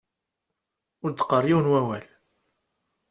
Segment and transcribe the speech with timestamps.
[1.03, 2.05] Ur d-qqar yiwen n wawal.